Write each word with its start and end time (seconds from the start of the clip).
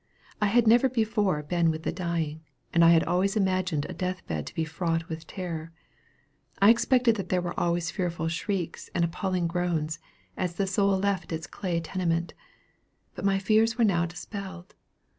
I 0.41 0.47
had 0.47 0.65
never 0.65 0.89
before 0.89 1.43
been 1.43 1.69
with 1.69 1.83
the 1.83 1.91
dying, 1.91 2.41
and 2.73 2.83
I 2.83 2.89
had 2.89 3.03
always 3.03 3.35
imagined 3.37 3.85
a 3.87 3.93
death 3.93 4.25
bed 4.25 4.47
to 4.47 4.55
be 4.55 4.65
fraught 4.65 5.07
with 5.07 5.27
terror. 5.27 5.71
I 6.59 6.71
expected 6.71 7.17
that 7.17 7.29
there 7.29 7.39
were 7.39 7.53
always 7.59 7.91
fearful 7.91 8.27
shrieks 8.27 8.89
and 8.95 9.05
appalling 9.05 9.45
groans, 9.45 9.99
as 10.35 10.55
the 10.55 10.65
soul 10.65 10.97
left 10.97 11.31
its 11.31 11.45
clay 11.45 11.79
tenement; 11.81 12.33
but 13.13 13.25
my 13.25 13.37
fears 13.37 13.77
were 13.77 13.85
now 13.85 14.07
dispelled. 14.07 14.73